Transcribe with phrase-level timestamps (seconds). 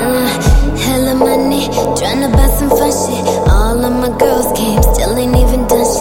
[0.00, 3.26] Uh, tryna buy some fun shit.
[3.48, 5.97] All of my girls came, still ain't even done shit.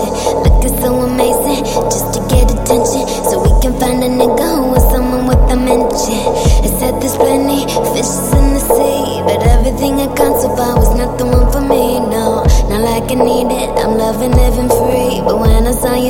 [0.68, 3.08] Looking so amazing, just to get attention.
[3.24, 6.20] So we can find a nigga who is someone with a mention.
[6.66, 7.64] It said there's plenty
[7.96, 10.08] fishes in the sea, but everything I
[10.58, 12.00] far was not the one for me.
[12.00, 13.70] No, not like I need it.
[13.80, 16.08] I'm loving living free, but when I saw you.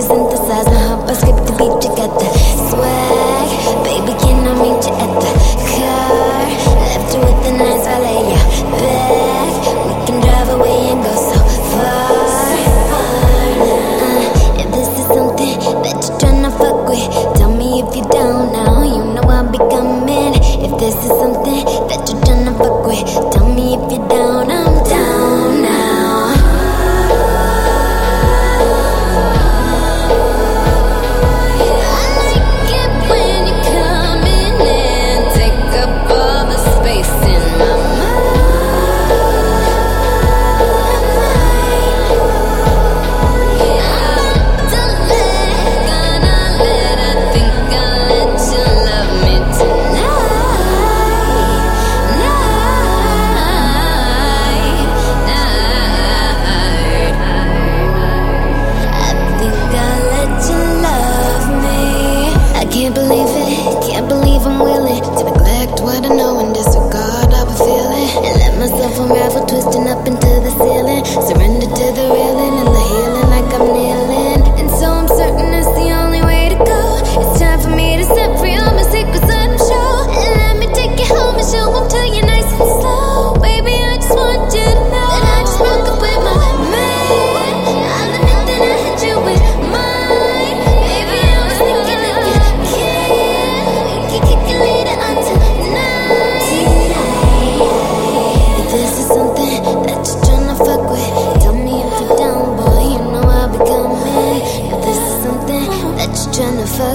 [64.77, 69.45] really To neglect what I know and disregard how I'm feeling And let myself unravel,
[69.45, 71.03] twisting up into the ceiling.
[71.05, 71.66] Surrender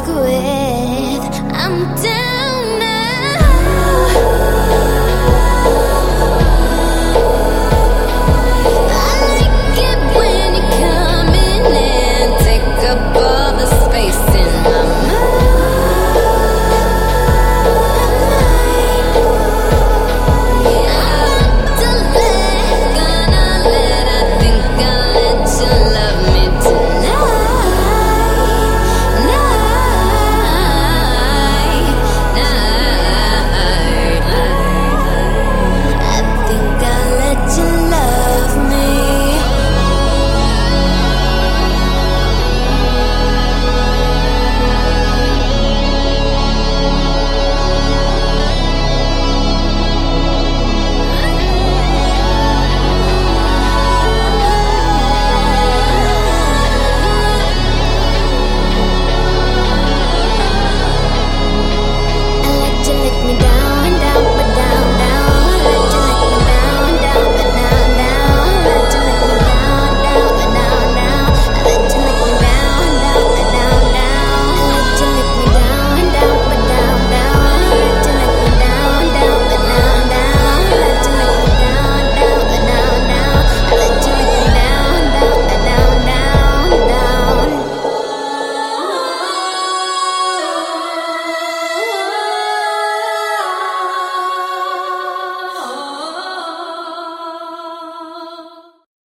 [0.04, 0.51] 对。